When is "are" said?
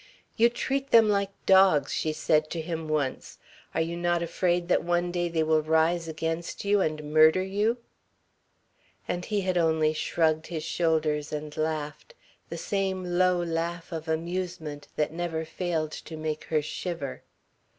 3.75-3.81